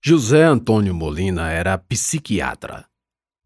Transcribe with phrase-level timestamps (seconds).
[0.00, 2.88] José Antônio Molina era psiquiatra,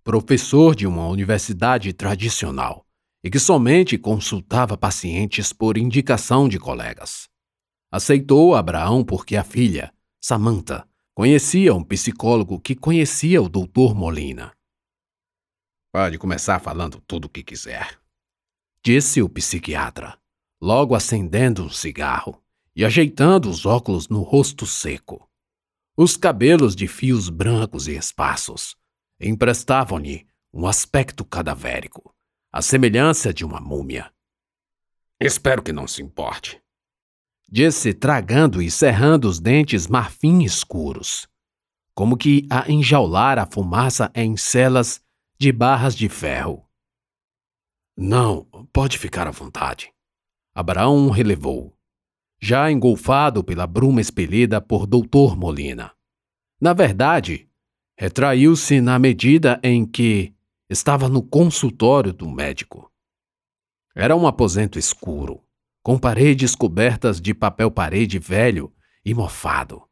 [0.04, 2.86] professor de uma universidade tradicional
[3.24, 7.26] e que somente consultava pacientes por indicação de colegas.
[7.90, 14.52] Aceitou Abraão porque a filha, Samantha, conhecia um psicólogo que conhecia o doutor Molina.
[15.90, 17.98] Pode começar falando tudo o que quiser,
[18.84, 20.18] disse o psiquiatra,
[20.60, 22.42] logo acendendo um cigarro
[22.76, 25.31] e ajeitando os óculos no rosto seco.
[26.04, 28.74] Os cabelos de fios brancos e esparsos
[29.20, 32.12] emprestavam-lhe um aspecto cadavérico,
[32.52, 34.12] a semelhança de uma múmia.
[35.20, 36.60] Espero que não se importe.
[37.48, 41.28] Disse tragando e cerrando os dentes marfim escuros,
[41.94, 45.00] como que a enjaular a fumaça em celas
[45.38, 46.68] de barras de ferro.
[47.96, 49.92] Não, pode ficar à vontade.
[50.52, 51.78] Abraão relevou,
[52.40, 55.92] já engolfado pela bruma expelida por Doutor Molina.
[56.62, 57.48] Na verdade,
[57.98, 60.32] retraiu-se na medida em que
[60.70, 62.88] estava no consultório do médico.
[63.96, 65.42] Era um aposento escuro,
[65.82, 68.72] com paredes cobertas de papel-parede velho
[69.04, 69.82] e mofado.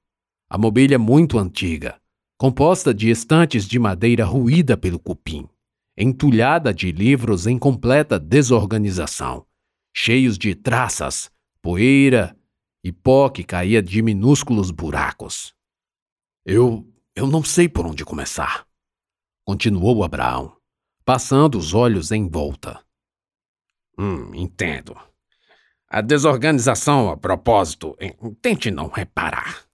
[0.48, 2.00] A mobília muito antiga,
[2.38, 5.48] composta de estantes de madeira ruída pelo cupim,
[5.98, 9.44] entulhada de livros em completa desorganização,
[9.92, 12.36] cheios de traças, poeira
[12.84, 15.52] e pó que caía de minúsculos buracos.
[16.44, 16.86] Eu.
[17.14, 18.66] eu não sei por onde começar,
[19.44, 20.56] continuou Abraão,
[21.04, 22.82] passando os olhos em volta.
[23.98, 24.96] Hum, entendo.
[25.88, 27.96] A desorganização, a propósito,
[28.40, 29.64] tente não reparar.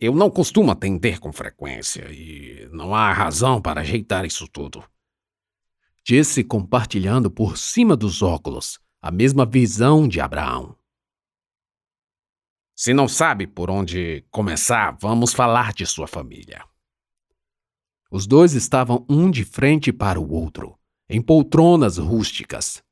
[0.00, 4.84] Eu não costumo atender com frequência e não há razão para ajeitar isso tudo.
[6.04, 10.76] Disse compartilhando por cima dos óculos a mesma visão de Abraão.
[12.76, 16.64] Se não sabe por onde começar, vamos falar de sua família.
[18.10, 20.76] Os dois estavam um de frente para o outro,
[21.08, 22.82] em poltronas rústicas.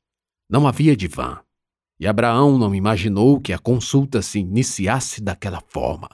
[0.49, 1.41] Não havia divã,
[1.99, 6.09] e Abraão não imaginou que a consulta se iniciasse daquela forma.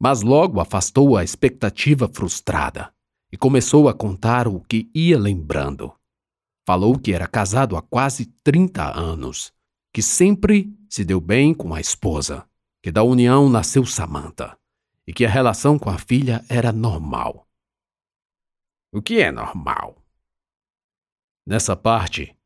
[0.00, 2.92] Mas logo afastou a expectativa frustrada
[3.30, 5.94] e começou a contar o que ia lembrando.
[6.66, 9.52] Falou que era casado há quase 30 anos,
[9.92, 12.49] que sempre se deu bem com a esposa
[12.82, 14.56] que da união nasceu Samantha
[15.06, 17.46] e que a relação com a filha era normal.
[18.92, 20.02] O que é normal?
[21.46, 22.36] Nessa parte,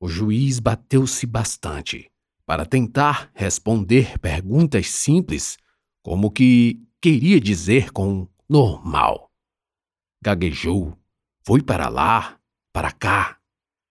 [0.00, 2.10] o juiz bateu-se bastante
[2.46, 5.58] para tentar responder perguntas simples,
[6.02, 9.30] como que queria dizer com normal.
[10.24, 10.98] Gaguejou,
[11.44, 12.40] foi para lá,
[12.72, 13.38] para cá.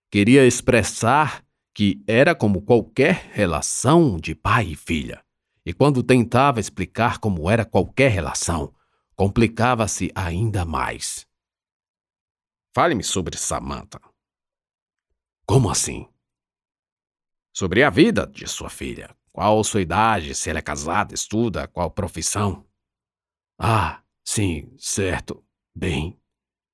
[0.09, 5.23] Queria expressar que era como qualquer relação de pai e filha
[5.66, 8.73] e quando tentava explicar como era qualquer relação,
[9.16, 11.27] complicava-se ainda mais.
[12.73, 13.99] Fale-me sobre Samantha.
[15.45, 16.07] Como assim?
[17.53, 19.16] Sobre a vida de sua filha.
[19.31, 22.66] Qual sua idade, se ela é casada, estuda, qual profissão?
[23.59, 25.45] Ah, sim, certo.
[25.75, 26.19] Bem,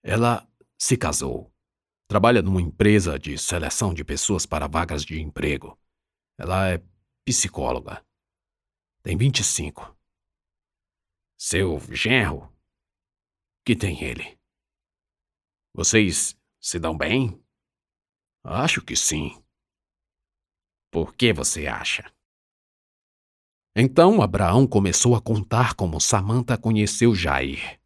[0.04, 1.54] ela se casou.
[2.08, 5.78] Trabalha numa empresa de seleção de pessoas para vagas de emprego.
[6.38, 6.84] Ela é
[7.26, 8.07] psicóloga.
[9.08, 9.98] Tem 25.
[11.40, 12.54] Seu genro?
[13.66, 14.38] Que tem ele?
[15.74, 17.42] Vocês se dão bem?
[18.44, 19.42] Acho que sim.
[20.92, 22.14] Por que você acha?
[23.74, 27.80] Então Abraão começou a contar como Samantha conheceu Jair.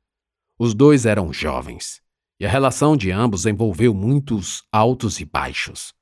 [0.58, 2.02] Os dois eram jovens,
[2.40, 5.94] e a relação de ambos envolveu muitos altos e baixos.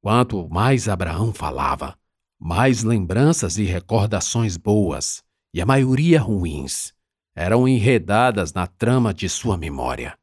[0.00, 1.98] Quanto mais Abraão falava,
[2.44, 5.24] mais lembranças e recordações boas,
[5.54, 6.92] e a maioria ruins,
[7.34, 10.14] eram enredadas na trama de sua memória.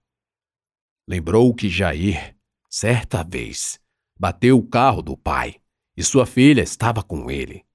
[1.07, 2.37] Lembrou que Jair,
[2.69, 3.79] certa vez,
[4.19, 5.55] bateu o carro do pai
[5.97, 7.65] e sua filha estava com ele.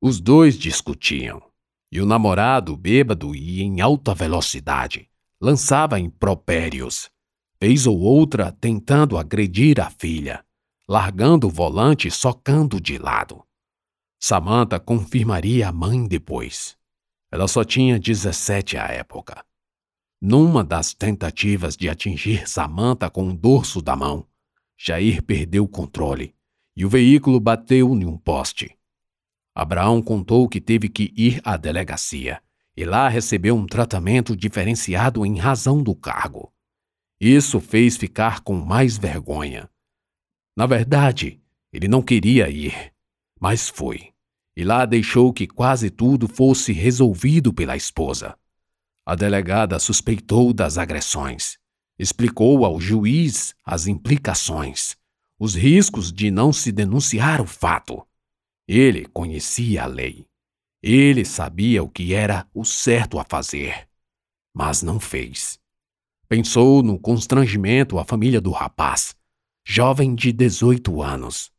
[0.00, 1.40] Os dois discutiam,
[1.92, 5.08] e o namorado, bêbado e em alta velocidade,
[5.40, 7.08] lançava impropérios,
[7.60, 10.44] vez ou outra tentando agredir a filha,
[10.88, 13.44] largando o volante e socando de lado.
[14.26, 16.78] Samantha confirmaria a mãe depois.
[17.30, 19.44] Ela só tinha 17 à época.
[20.18, 24.26] Numa das tentativas de atingir Samantha com o dorso da mão,
[24.78, 26.34] Jair perdeu o controle
[26.74, 28.74] e o veículo bateu em um poste.
[29.54, 32.40] Abraão contou que teve que ir à delegacia
[32.74, 36.50] e lá recebeu um tratamento diferenciado em razão do cargo.
[37.20, 39.68] Isso fez ficar com mais vergonha.
[40.56, 42.90] Na verdade, ele não queria ir,
[43.38, 44.13] mas foi
[44.56, 48.36] e lá deixou que quase tudo fosse resolvido pela esposa.
[49.04, 51.58] A delegada suspeitou das agressões.
[51.98, 54.96] Explicou ao juiz as implicações,
[55.38, 58.06] os riscos de não se denunciar o fato.
[58.66, 60.26] Ele conhecia a lei.
[60.82, 63.88] Ele sabia o que era o certo a fazer,
[64.52, 65.58] mas não fez.
[66.28, 69.14] Pensou no constrangimento à família do rapaz,
[69.64, 71.52] jovem de 18 anos.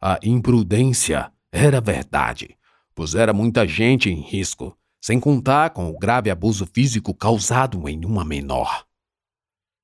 [0.00, 2.56] A imprudência era verdade,
[2.94, 8.24] pusera muita gente em risco, sem contar com o grave abuso físico causado em uma
[8.24, 8.84] menor.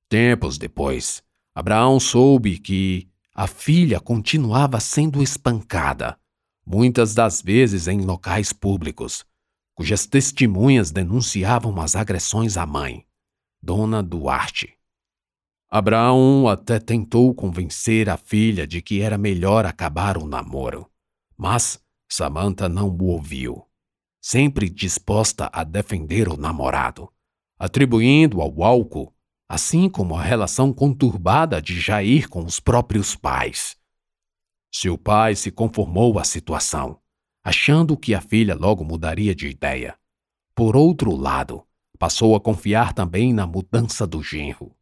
[0.07, 1.23] Tempos depois,
[1.55, 6.17] Abraão soube que a filha continuava sendo espancada
[6.65, 9.25] muitas das vezes em locais públicos,
[9.75, 13.05] cujas testemunhas denunciavam as agressões à mãe,
[13.61, 14.77] Dona Duarte.
[15.69, 20.87] Abraão até tentou convencer a filha de que era melhor acabar o namoro,
[21.43, 21.79] mas
[22.09, 23.67] Samantha não o ouviu,
[24.21, 27.11] sempre disposta a defender o namorado,
[27.59, 29.13] atribuindo ao álcool,
[29.47, 33.77] assim como a relação conturbada de Jair com os próprios pais
[34.73, 36.99] seu pai se conformou à situação,
[37.43, 39.95] achando que a filha logo mudaria de ideia.
[40.55, 41.63] Por outro lado,
[41.99, 44.75] passou a confiar também na mudança do genro.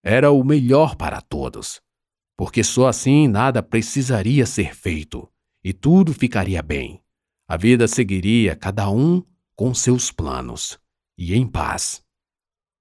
[0.00, 1.82] Era o melhor para todos,
[2.36, 5.28] porque só assim nada precisaria ser feito
[5.64, 7.02] e tudo ficaria bem.
[7.46, 9.22] A vida seguiria cada um
[9.54, 10.78] com seus planos
[11.16, 12.02] e em paz.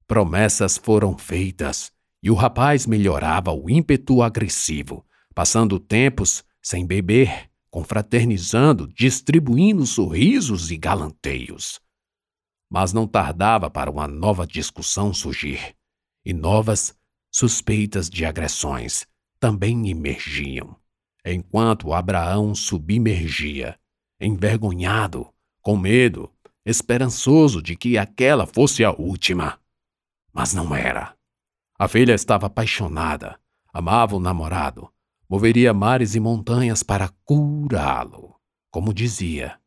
[0.08, 1.92] Promessas foram feitas
[2.24, 10.78] e o rapaz melhorava o ímpeto agressivo, passando tempos sem beber, confraternizando, distribuindo sorrisos e
[10.78, 11.80] galanteios.
[12.70, 15.76] Mas não tardava para uma nova discussão surgir,
[16.24, 16.96] e novas
[17.32, 19.08] suspeitas de agressões
[19.40, 20.76] também emergiam,
[21.26, 23.80] enquanto Abraão submergia,
[24.20, 25.32] envergonhado,
[25.62, 26.32] com medo,
[26.66, 29.60] esperançoso de que aquela fosse a última.
[30.34, 31.16] Mas não era.
[31.78, 33.40] A filha estava apaixonada,
[33.74, 34.90] amava o namorado,
[35.28, 38.36] moveria mares e montanhas para curá-lo,
[38.70, 39.60] como dizia.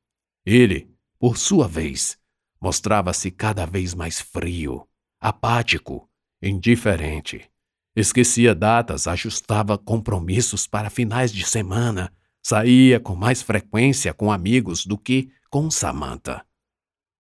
[0.44, 2.18] Ele, por sua vez,
[2.60, 4.86] mostrava-se cada vez mais frio,
[5.20, 6.08] apático,
[6.42, 7.50] indiferente.
[7.96, 12.12] Esquecia datas, ajustava compromissos para finais de semana,
[12.43, 16.44] saía com mais frequência com amigos do que com Samantha.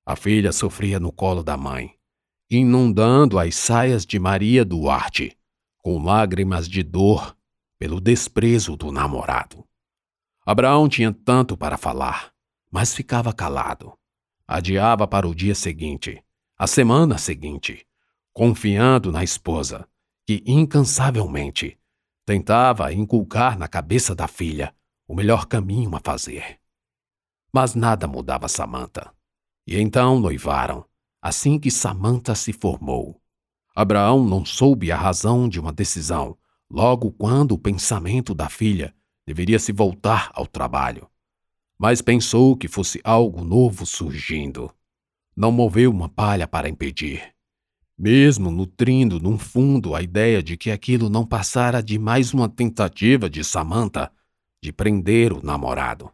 [0.04, 1.94] A filha sofria no colo da mãe,
[2.50, 5.38] inundando as saias de Maria Duarte,
[5.78, 7.36] com lágrimas de dor
[7.78, 9.64] pelo desprezo do namorado.
[10.44, 12.32] Abraão tinha tanto para falar,
[12.70, 13.92] mas ficava calado.
[14.46, 16.22] Adiava para o dia seguinte,
[16.58, 17.86] a semana seguinte,
[18.32, 19.88] confiando na esposa,
[20.26, 21.78] que incansavelmente
[22.24, 24.74] tentava inculcar na cabeça da filha
[25.06, 26.58] o melhor caminho a fazer.
[27.52, 29.12] Mas nada mudava Samantha.
[29.66, 30.84] E então noivaram,
[31.20, 33.20] assim que Samantha se formou.
[33.76, 36.36] Abraão não soube a razão de uma decisão
[36.70, 38.94] logo quando o pensamento da filha
[39.26, 41.08] deveria se voltar ao trabalho.
[41.78, 44.72] Mas pensou que fosse algo novo surgindo.
[45.36, 47.33] Não moveu uma palha para impedir.
[47.96, 53.30] Mesmo nutrindo num fundo a ideia de que aquilo não passara de mais uma tentativa
[53.30, 54.12] de Samantha
[54.62, 56.12] de prender o namorado.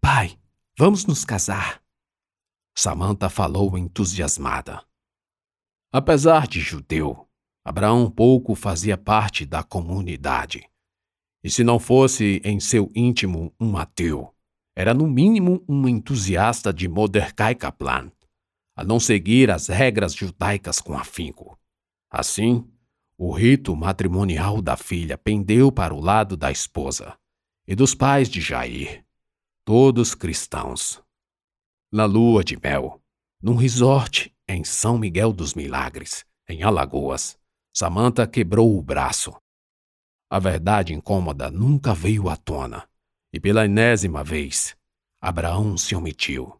[0.00, 0.38] Pai,
[0.76, 1.80] vamos nos casar.
[2.76, 4.82] Samantha falou entusiasmada.
[5.92, 7.28] Apesar de judeu,
[7.64, 10.68] Abraão pouco fazia parte da comunidade.
[11.42, 14.34] E se não fosse em seu íntimo um ateu,
[14.76, 18.10] era no mínimo um entusiasta de Mordecai Kaplan,
[18.78, 21.58] a não seguir as regras judaicas com afinco.
[22.08, 22.64] Assim,
[23.18, 27.18] o rito matrimonial da filha pendeu para o lado da esposa
[27.66, 29.04] e dos pais de Jair,
[29.64, 31.02] todos cristãos.
[31.90, 33.02] Na lua de mel,
[33.42, 37.36] num resort em São Miguel dos Milagres, em Alagoas,
[37.74, 39.34] Samantha quebrou o braço.
[40.30, 42.88] A verdade incômoda nunca veio à tona,
[43.32, 44.76] e pela enésima vez,
[45.20, 46.56] Abraão se omitiu.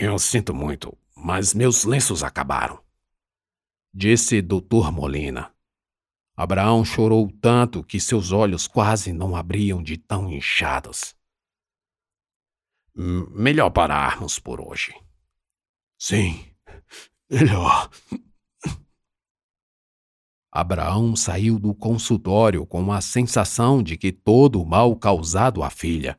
[0.00, 2.80] Eu sinto muito, mas meus lenços acabaram,
[3.92, 4.92] disse Dr.
[4.92, 5.52] Molina.
[6.36, 11.16] Abraão chorou tanto que seus olhos quase não abriam de tão inchados.
[12.94, 14.94] Melhor pararmos por hoje.
[15.98, 16.48] Sim,
[17.28, 17.90] melhor.
[20.48, 26.16] Abraão saiu do consultório com a sensação de que todo o mal causado à filha,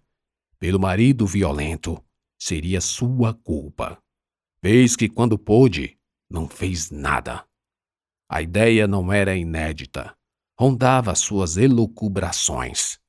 [0.59, 2.03] pelo marido violento,
[2.39, 4.01] seria sua culpa.
[4.63, 5.97] Fez que, quando pôde,
[6.29, 7.45] não fez nada.
[8.29, 10.15] A ideia não era inédita,
[10.57, 12.99] rondava suas elucubrações.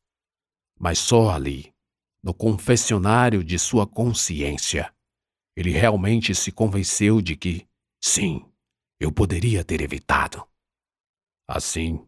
[0.79, 1.75] Mas só ali,
[2.23, 4.95] no confessionário de sua consciência,
[5.57, 7.69] ele realmente se convenceu de que,
[8.03, 8.51] sim,
[8.99, 10.47] eu poderia ter evitado.
[11.47, 12.07] Assim,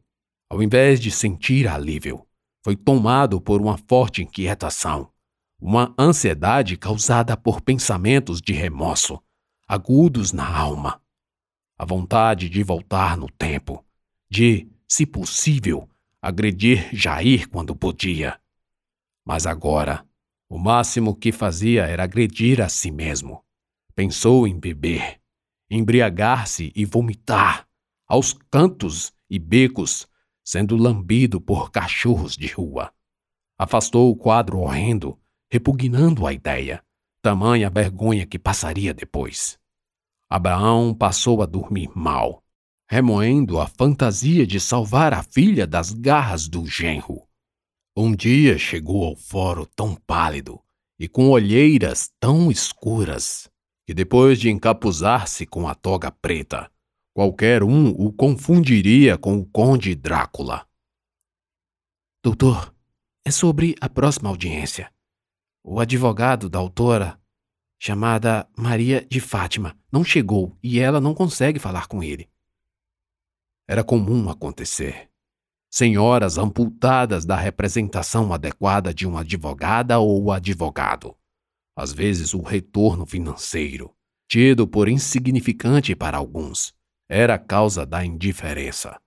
[0.49, 2.27] ao invés de sentir alívio,
[2.65, 5.12] foi tomado por uma forte inquietação,
[5.65, 9.23] uma ansiedade causada por pensamentos de remorso,
[9.69, 11.01] agudos na alma.
[11.79, 13.85] A vontade de voltar no tempo,
[14.29, 15.89] de, se possível,
[16.21, 18.41] agredir Jair quando podia.
[19.25, 20.05] Mas agora,
[20.49, 23.45] o máximo que fazia era agredir a si mesmo.
[23.95, 25.21] Pensou em beber,
[25.71, 27.69] embriagar-se e vomitar,
[28.09, 30.09] aos cantos e becos,
[30.45, 32.93] sendo lambido por cachorros de rua.
[33.57, 35.22] Afastou o quadro horrendo,
[35.53, 36.83] repugnando a ideia,
[37.21, 39.59] tamanha vergonha que passaria depois.
[40.27, 42.43] Abraão passou a dormir mal,
[42.89, 47.29] remoendo a fantasia de salvar a filha das garras do genro.
[47.95, 50.59] Um dia chegou ao foro tão pálido
[50.99, 53.51] e com olheiras tão escuras
[53.87, 56.73] que depois de encapuzar-se com a toga preta,
[57.13, 60.67] qualquer um o confundiria com o conde Drácula.
[62.25, 62.75] Doutor,
[63.23, 64.91] é sobre a próxima audiência.
[65.65, 67.21] O advogado da autora,
[67.81, 72.29] chamada Maria de Fátima, não chegou e ela não consegue falar com ele.
[73.69, 75.09] Era comum acontecer.
[75.71, 81.17] Senhoras amputadas da representação adequada de uma advogada ou advogado.
[81.77, 83.95] Às vezes, o retorno financeiro,
[84.29, 86.75] tido por insignificante para alguns,
[87.09, 89.01] era causa da indiferença.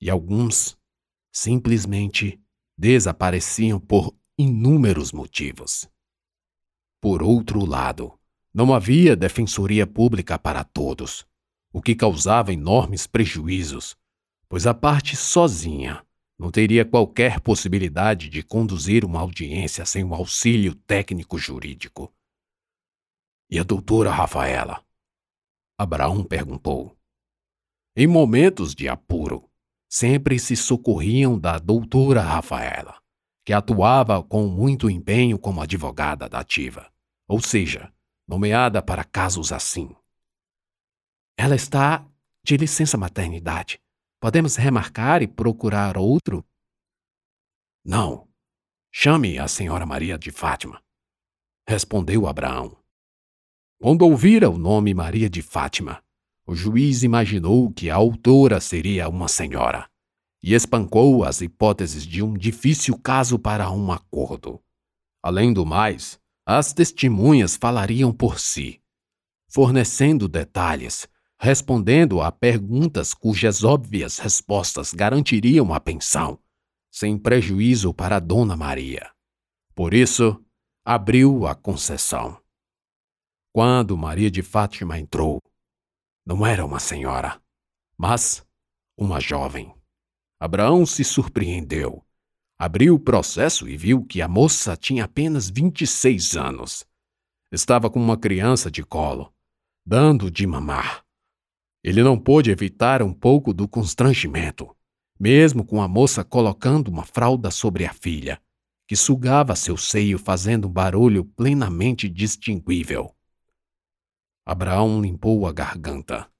[0.00, 0.76] E alguns
[1.32, 2.42] simplesmente
[2.76, 5.91] desapareciam por inúmeros motivos.
[7.02, 8.16] Por outro lado,
[8.54, 11.26] não havia defensoria pública para todos,
[11.72, 13.96] o que causava enormes prejuízos,
[14.48, 16.06] pois a parte sozinha
[16.38, 22.14] não teria qualquer possibilidade de conduzir uma audiência sem o auxílio técnico jurídico.
[23.50, 24.80] E a doutora Rafaela?
[25.76, 26.96] Abraão perguntou.
[27.96, 29.50] Em momentos de apuro,
[29.88, 33.02] sempre se socorriam da doutora Rafaela,
[33.44, 36.91] que atuava com muito empenho como advogada da ativa,
[37.28, 37.92] ou seja,
[38.26, 39.94] nomeada para casos assim.
[41.36, 42.06] Ela está
[42.44, 43.80] de licença maternidade.
[44.20, 46.44] Podemos remarcar e procurar outro?
[47.84, 48.28] Não.
[48.92, 50.82] Chame a senhora Maria de Fátima.
[51.66, 52.76] Respondeu Abraão.
[53.80, 56.02] Quando ouvira o nome Maria de Fátima,
[56.46, 59.88] o juiz imaginou que a autora seria uma senhora
[60.42, 64.60] e espancou as hipóteses de um difícil caso para um acordo.
[65.22, 68.82] Além do mais, as testemunhas falariam por si,
[69.48, 71.08] fornecendo detalhes,
[71.38, 76.38] respondendo a perguntas cujas óbvias respostas garantiriam a pensão,
[76.90, 79.10] sem prejuízo para Dona Maria.
[79.74, 80.42] Por isso,
[80.84, 82.40] abriu a concessão.
[83.52, 85.40] Quando Maria de Fátima entrou,
[86.24, 87.40] não era uma senhora,
[87.96, 88.46] mas
[88.96, 89.74] uma jovem.
[90.40, 92.04] Abraão se surpreendeu.
[92.64, 96.86] Abriu o processo e viu que a moça tinha apenas 26 anos.
[97.50, 99.34] Estava com uma criança de colo,
[99.84, 101.04] dando de mamar.
[101.82, 104.70] Ele não pôde evitar um pouco do constrangimento,
[105.18, 108.40] mesmo com a moça colocando uma fralda sobre a filha,
[108.86, 113.12] que sugava seu seio fazendo um barulho plenamente distinguível.
[114.46, 116.30] Abraão limpou a garganta.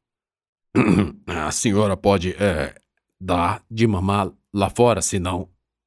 [1.26, 2.81] a senhora pode, é,
[3.21, 5.19] dar de mamar lá fora, se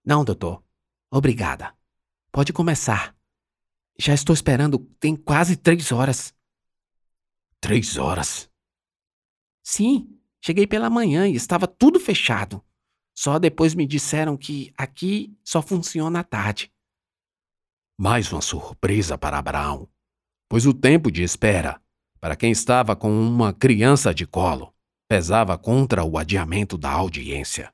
[0.06, 0.24] não.
[0.24, 0.64] Doutor.
[1.12, 1.74] Obrigada.
[2.32, 3.16] Pode começar.
[3.98, 6.34] Já estou esperando tem quase três horas.
[7.60, 8.50] Três horas?
[9.64, 12.64] Sim, cheguei pela manhã e estava tudo fechado.
[13.18, 16.72] Só depois me disseram que aqui só funciona à tarde.
[17.98, 19.90] Mais uma surpresa para Abraão,
[20.50, 21.82] pois o tempo de espera
[22.26, 24.74] para quem estava com uma criança de colo,
[25.08, 27.72] pesava contra o adiamento da audiência.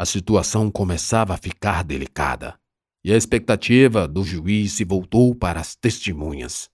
[0.00, 2.58] A situação começava a ficar delicada
[3.04, 6.70] e a expectativa do juiz se voltou para as testemunhas.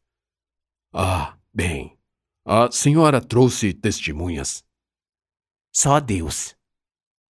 [0.95, 1.99] Ah, bem,
[2.45, 4.65] a senhora trouxe testemunhas.
[5.75, 6.57] Só Deus.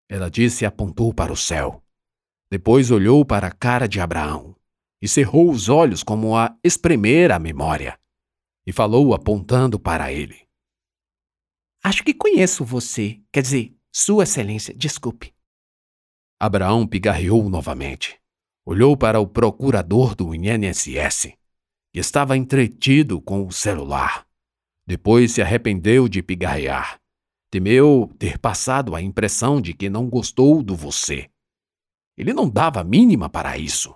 [0.08, 1.84] Ela disse e apontou para o céu.
[2.50, 4.56] Depois olhou para a cara de Abraão
[4.99, 8.00] e cerrou os olhos como a espremer a memória
[8.66, 10.49] e falou apontando para ele.
[11.84, 13.20] Acho que conheço você.
[13.30, 15.31] Quer dizer, Sua Excelência, desculpe.
[16.44, 18.18] Abraão pigarreou novamente.
[18.66, 21.34] Olhou para o procurador do INSS,
[21.92, 24.26] que estava entretido com o celular.
[24.84, 27.00] Depois se arrependeu de pigarrear.
[27.49, 31.30] Temeu ter passado a impressão de que não gostou do você.
[32.16, 33.94] Ele não dava mínima para isso.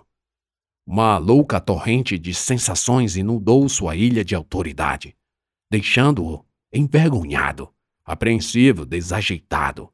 [0.85, 5.17] Uma louca torrente de sensações inundou sua ilha de autoridade,
[5.69, 7.69] deixando-o envergonhado,
[8.05, 9.93] apreensivo, desajeitado.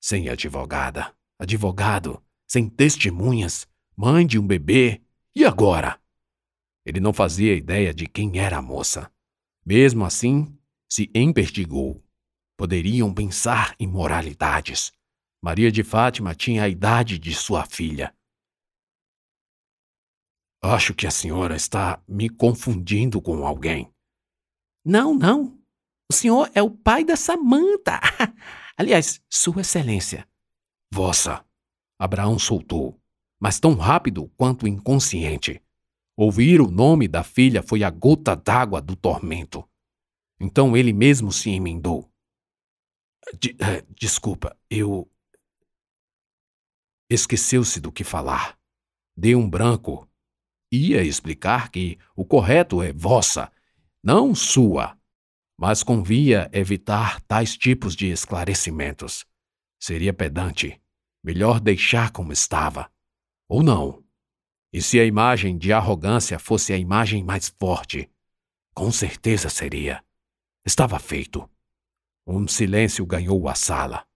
[0.00, 3.66] Sem advogada, advogado, sem testemunhas,
[3.96, 5.00] mãe de um bebê,
[5.34, 5.98] e agora?
[6.84, 9.10] Ele não fazia ideia de quem era a moça.
[9.64, 10.54] Mesmo assim,
[10.86, 12.04] se investigou.
[12.58, 14.92] Poderiam pensar em moralidades.
[15.42, 18.14] Maria de Fátima tinha a idade de sua filha.
[20.62, 23.90] Acho que a senhora está me confundindo com alguém.
[24.84, 25.58] Não, não.
[26.10, 27.98] O senhor é o pai da Samanta.
[28.76, 30.28] Aliás, Sua Excelência.
[30.92, 31.44] Vossa.
[31.98, 33.00] Abraão soltou,
[33.38, 35.62] mas tão rápido quanto inconsciente.
[36.16, 39.68] Ouvir o nome da filha foi a gota d'água do tormento.
[40.38, 42.10] Então ele mesmo se emendou.
[43.38, 45.10] De, uh, desculpa, eu.
[47.08, 48.58] Esqueceu-se do que falar.
[49.16, 50.08] Deu um branco.
[50.72, 53.50] Ia explicar que o correto é vossa,
[54.02, 54.98] não sua
[55.60, 59.26] mas convia evitar tais tipos de esclarecimentos.
[59.78, 60.79] Seria pedante.
[61.22, 62.90] Melhor deixar como estava.
[63.48, 64.04] Ou não.
[64.72, 68.10] E se a imagem de arrogância fosse a imagem mais forte?
[68.74, 70.04] Com certeza seria.
[70.64, 71.48] Estava feito.
[72.26, 74.06] Um silêncio ganhou a sala.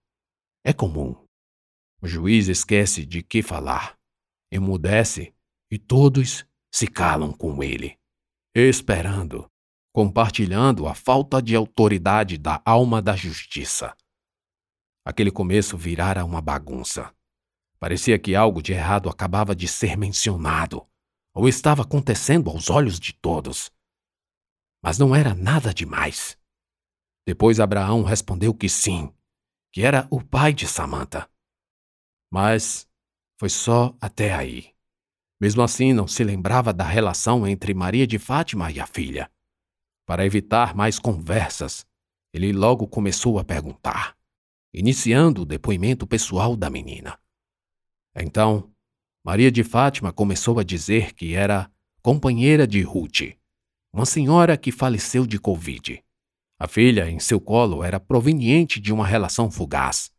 [0.63, 1.15] É comum.
[2.01, 3.97] O juiz esquece de que falar,
[4.51, 5.33] emudece
[5.71, 7.97] e todos se calam com ele,
[8.53, 9.49] esperando
[9.95, 13.95] compartilhando a falta de autoridade da alma da justiça.
[15.05, 17.13] Aquele começo virara uma bagunça.
[17.79, 20.87] Parecia que algo de errado acabava de ser mencionado,
[21.31, 23.71] ou estava acontecendo aos olhos de todos.
[24.81, 26.35] Mas não era nada demais.
[27.27, 29.13] Depois Abraão respondeu que sim,
[29.71, 31.29] que era o pai de Samantha.
[32.31, 32.87] Mas
[33.39, 34.73] foi só até aí.
[35.39, 39.29] Mesmo assim, não se lembrava da relação entre Maria de Fátima e a filha.
[40.05, 41.85] Para evitar mais conversas,
[42.33, 44.17] ele logo começou a perguntar,
[44.77, 47.17] iniciando o depoimento pessoal da menina.
[48.13, 48.69] Então,
[49.23, 53.37] Maria de Fátima começou a dizer que era companheira de Ruth,
[53.93, 56.03] uma senhora que faleceu de Covid.
[56.59, 60.11] A filha em seu colo era proveniente de uma relação fugaz,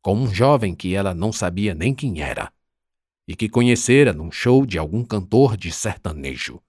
[0.00, 2.52] com um jovem que ela não sabia nem quem era,
[3.26, 6.62] e que conhecera num show de algum cantor de sertanejo.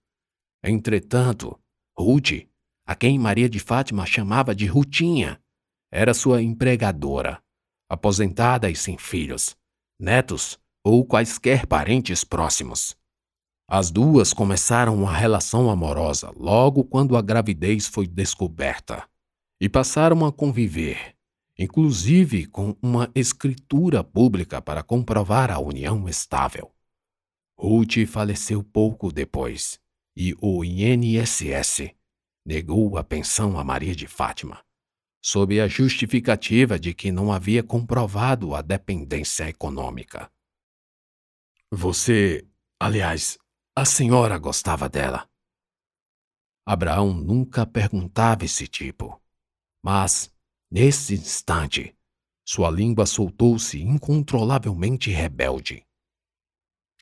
[0.63, 1.59] Entretanto,
[1.95, 2.47] Ruth
[2.87, 5.41] a quem Maria de Fátima chamava de Rutinha,
[5.95, 7.41] era sua empregadora,
[7.89, 9.55] aposentada e sem filhos,
[9.97, 12.97] netos ou quaisquer parentes próximos.
[13.65, 19.07] As duas começaram uma relação amorosa logo quando a gravidez foi descoberta
[19.59, 21.15] e passaram a conviver,
[21.57, 26.73] inclusive com uma escritura pública para comprovar a união estável.
[27.57, 29.79] Ruth faleceu pouco depois
[30.13, 31.89] e o INSS
[32.45, 34.64] negou a pensão a Maria de Fátima,
[35.25, 40.31] sob a justificativa de que não havia comprovado a dependência econômica.
[41.71, 42.47] Você,
[42.79, 43.35] aliás,
[43.75, 45.27] a senhora gostava dela?
[46.63, 49.19] Abraão nunca perguntava esse tipo,
[49.83, 50.31] mas,
[50.69, 51.97] nesse instante,
[52.47, 55.83] sua língua soltou-se incontrolavelmente rebelde.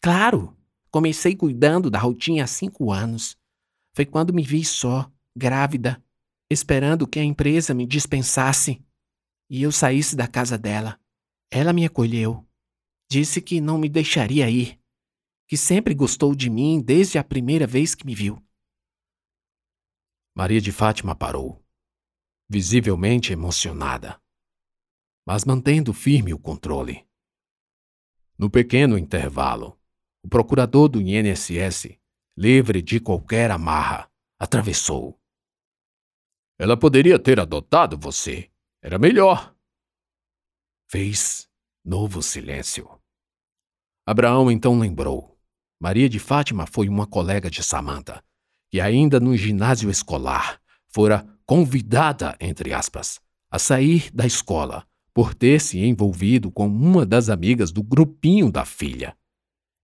[0.01, 0.57] Claro!
[0.89, 3.35] Comecei cuidando da rotina há cinco anos.
[3.93, 6.01] Foi quando me vi só, grávida,
[6.49, 8.83] esperando que a empresa me dispensasse
[9.49, 10.99] e eu saísse da casa dela.
[11.51, 12.47] Ela me acolheu.
[13.09, 14.79] Disse que não me deixaria ir,
[15.47, 18.43] que sempre gostou de mim desde a primeira vez que me viu.
[20.35, 21.63] Maria de Fátima parou,
[22.49, 24.19] visivelmente emocionada,
[25.27, 27.07] mas mantendo firme o controle.
[28.35, 29.79] No pequeno intervalo,
[30.23, 31.99] o procurador do INSS,
[32.35, 35.21] livre de qualquer amarra, atravessou
[36.63, 38.49] ela poderia ter adotado você.
[38.81, 39.53] Era melhor.
[40.89, 41.45] Fez
[41.83, 42.89] novo silêncio.
[44.07, 45.37] Abraão então lembrou.
[45.77, 48.23] Maria de Fátima foi uma colega de Samantha,
[48.71, 53.19] que ainda no ginásio escolar fora convidada, entre aspas,
[53.51, 58.63] a sair da escola por ter se envolvido com uma das amigas do grupinho da
[58.63, 59.17] filha.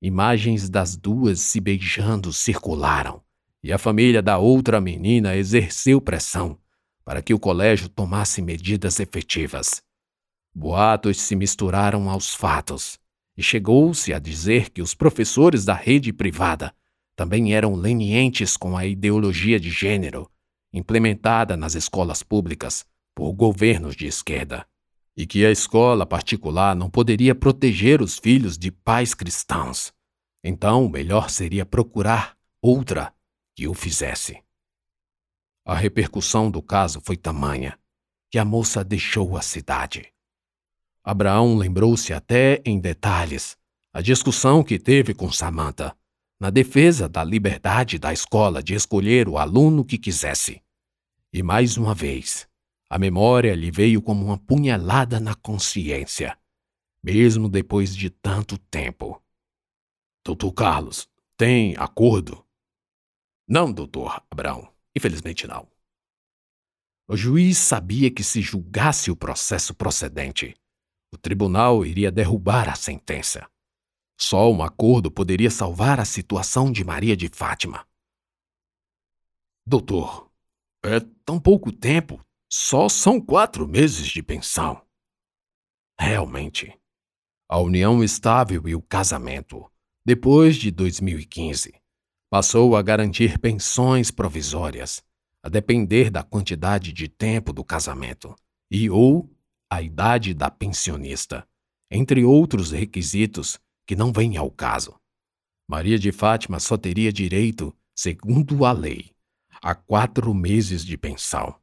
[0.02, 3.22] Imagens das duas se beijando circularam
[3.62, 6.58] e a família da outra menina exerceu pressão
[7.10, 9.82] para que o colégio tomasse medidas efetivas.
[10.54, 13.00] Boatos se misturaram aos fatos
[13.36, 16.72] e chegou-se a dizer que os professores da rede privada
[17.16, 20.30] também eram lenientes com a ideologia de gênero
[20.72, 24.64] implementada nas escolas públicas por governos de esquerda
[25.18, 29.92] e que a escola particular não poderia proteger os filhos de pais cristãos
[30.44, 33.12] Então, melhor seria procurar outra
[33.56, 34.44] que o fizesse.
[35.70, 37.78] A repercussão do caso foi tamanha
[38.32, 40.12] que a moça deixou a cidade.
[41.04, 43.56] Abraão lembrou-se até em detalhes
[43.94, 45.96] a discussão que teve com Samantha
[46.40, 50.60] na defesa da liberdade da escola de escolher o aluno que quisesse.
[51.32, 52.48] E mais uma vez,
[52.90, 56.36] a memória lhe veio como uma punhalada na consciência,
[57.04, 59.22] mesmo depois de tanto tempo.
[60.26, 62.44] Doutor Carlos, tem acordo?
[63.48, 64.68] Não, doutor Abraão,
[65.00, 65.66] infelizmente não.
[67.08, 70.54] O juiz sabia que se julgasse o processo procedente,
[71.12, 73.50] o tribunal iria derrubar a sentença.
[74.20, 77.88] Só um acordo poderia salvar a situação de Maria de Fátima.
[79.66, 80.30] Doutor,
[80.84, 82.24] é tão pouco tempo.
[82.52, 84.86] Só são quatro meses de pensão.
[85.98, 86.78] Realmente.
[87.48, 89.72] A união estável e o casamento,
[90.06, 91.79] depois de 2015,
[92.30, 95.04] passou a garantir pensões provisórias,
[95.42, 98.36] a depender da quantidade de tempo do casamento
[98.70, 99.30] e ou
[99.70, 101.48] a idade da pensionista,
[101.90, 105.00] entre outros requisitos que não vem ao caso.
[105.68, 109.12] Maria de Fátima só teria direito, segundo a lei,
[109.62, 111.60] a quatro meses de pensão.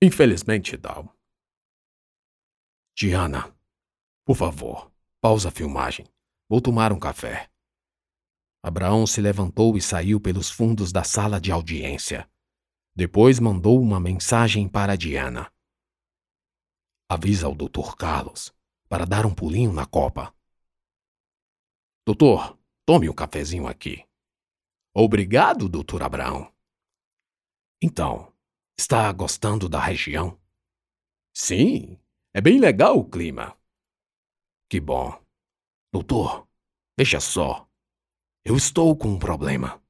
[0.00, 1.14] Infelizmente, Dal.
[2.96, 3.52] Diana,
[4.24, 6.06] por favor, pausa a filmagem.
[6.48, 7.50] Vou tomar um café.
[8.66, 12.26] Abraão se levantou e saiu pelos fundos da sala de audiência.
[12.96, 15.52] Depois mandou uma mensagem para Diana.
[17.06, 17.94] Avisa ao Dr.
[17.94, 18.54] Carlos
[18.88, 20.34] para dar um pulinho na copa.
[22.06, 24.02] Doutor, tome um cafezinho aqui.
[24.94, 26.50] Obrigado, doutor Abraão.
[27.82, 28.32] Então,
[28.78, 30.40] está gostando da região?
[31.34, 32.00] Sim,
[32.32, 33.54] é bem legal o clima.
[34.70, 35.22] Que bom.
[35.92, 36.48] Doutor,
[36.96, 37.68] veja só.
[38.44, 39.80] Eu estou com um problema.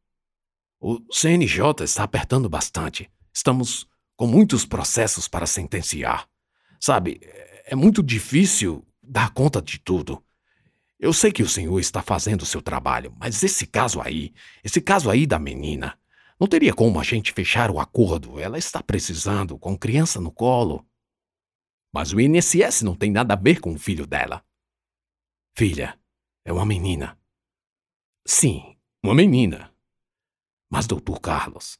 [0.81, 3.11] O CNJ está apertando bastante.
[3.33, 6.29] Estamos com muitos processos para sentenciar.
[6.79, 7.19] Sabe,
[7.65, 10.23] é muito difícil dar conta de tudo.
[11.01, 14.81] Eu sei que o senhor está fazendo o seu trabalho, mas esse caso aí, esse
[14.81, 15.99] caso aí da menina,
[16.39, 18.39] não teria como a gente fechar o acordo.
[18.39, 20.87] Ela está precisando, com criança no colo.
[21.93, 24.45] Mas o INSS não tem nada a ver com o filho dela.
[25.57, 25.99] Filha,
[26.45, 27.19] é uma menina.
[28.27, 29.71] Sim, uma menina.
[30.71, 31.79] Mas, doutor Carlos,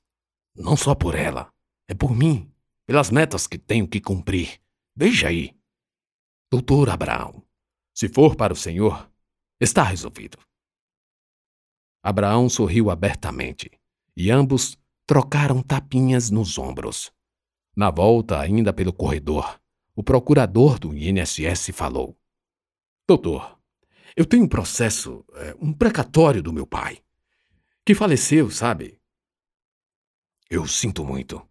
[0.55, 1.53] não só por ela,
[1.89, 2.53] é por mim,
[2.87, 4.61] pelas metas que tenho que cumprir.
[4.95, 5.57] Veja aí.
[6.51, 7.43] Doutor Abraão,
[7.95, 9.11] se for para o Senhor,
[9.59, 10.39] está resolvido.
[12.03, 13.71] Abraão sorriu abertamente
[14.15, 17.11] e ambos trocaram tapinhas nos ombros.
[17.75, 19.61] Na volta, ainda pelo corredor,
[19.97, 22.17] o procurador do INSS falou:
[23.09, 23.54] Doutor,
[24.17, 26.99] eu tenho um processo, é, um precatório do meu pai,
[27.85, 28.99] que faleceu, sabe?
[30.49, 31.43] Eu sinto muito.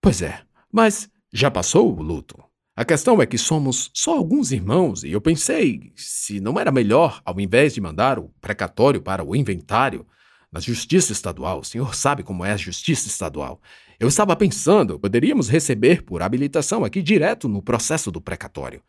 [0.00, 2.42] Pois é, mas já passou o luto.
[2.74, 7.22] A questão é que somos só alguns irmãos e eu pensei se não era melhor,
[7.24, 10.06] ao invés de mandar o precatório para o inventário
[10.50, 13.60] na Justiça Estadual, o senhor sabe como é a Justiça Estadual.
[13.98, 18.82] Eu estava pensando, poderíamos receber por habilitação aqui direto no processo do precatório.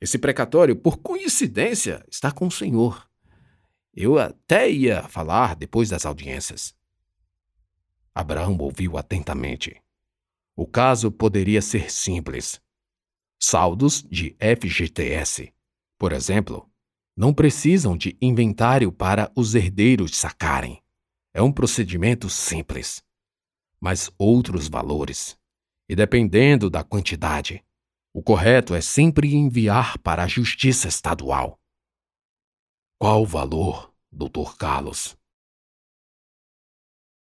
[0.00, 3.08] Esse precatório, por coincidência, está com o senhor.
[3.94, 6.74] Eu até ia falar depois das audiências.
[8.14, 9.80] Abraão ouviu atentamente.
[10.56, 12.60] O caso poderia ser simples
[13.42, 15.50] Saldos de FGTS,
[15.98, 16.70] por exemplo,
[17.16, 20.82] não precisam de inventário para os herdeiros sacarem.
[21.32, 23.02] É um procedimento simples.
[23.80, 25.38] Mas outros valores,
[25.88, 27.64] e dependendo da quantidade,
[28.12, 31.60] o correto é sempre enviar para a Justiça Estadual.
[32.98, 34.56] Qual o valor, Dr.
[34.58, 35.16] Carlos?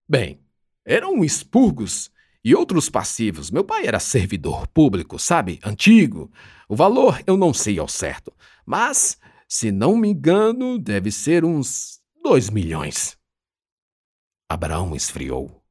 [0.09, 0.43] Bem,
[0.83, 2.11] eram expurgos
[2.43, 3.51] e outros passivos.
[3.51, 5.59] Meu pai era servidor público, sabe?
[5.63, 6.31] Antigo.
[6.67, 8.33] O valor eu não sei ao certo,
[8.65, 13.17] mas, se não me engano, deve ser uns dois milhões.
[14.49, 15.63] Abraão esfriou.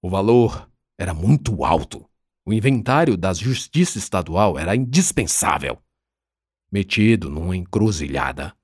[0.00, 2.07] O valor era muito alto.
[2.48, 5.82] O inventário da Justiça Estadual era indispensável.
[6.72, 8.56] Metido numa encruzilhada,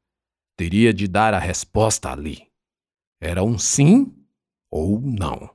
[0.57, 2.51] teria de dar a resposta ali.
[3.21, 4.11] Era um sim
[4.71, 5.55] ou não.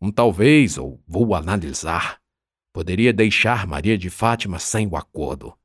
[0.00, 2.20] Um talvez, ou vou analisar,
[2.72, 5.56] poderia deixar Maria de Fátima sem o acordo.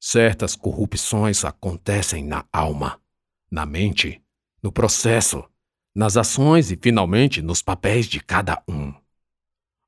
[0.00, 3.00] Certas corrupções acontecem na alma,
[3.48, 4.20] na mente,
[4.60, 5.48] no processo,
[5.94, 8.92] nas ações e finalmente nos papéis de cada um.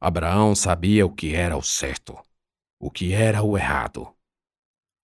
[0.01, 2.17] Abraão sabia o que era o certo,
[2.79, 4.15] o que era o errado.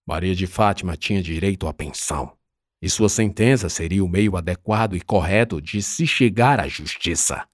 [0.07, 2.39] Maria de Fátima tinha direito à pensão,
[2.81, 7.49] e sua sentença seria o meio adequado e correto de se chegar à justiça.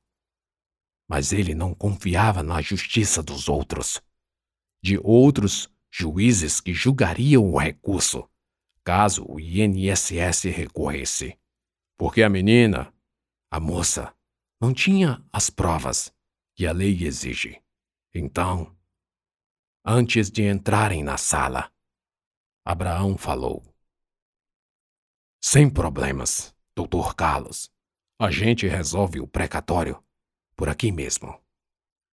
[1.09, 4.03] Mas ele não confiava na justiça dos outros,
[4.83, 8.29] de outros juízes que julgariam o recurso,
[8.85, 11.39] caso o INSS recorresse.
[11.97, 12.93] Porque a menina,
[13.51, 14.15] a moça,
[14.61, 16.13] não tinha as provas
[16.61, 17.59] que a lei exige.
[18.15, 18.77] Então,
[19.83, 21.73] antes de entrarem na sala,
[22.63, 23.65] Abraão falou.
[25.43, 27.73] Sem problemas, doutor Carlos.
[28.19, 30.05] A gente resolve o precatório
[30.55, 31.35] por aqui mesmo.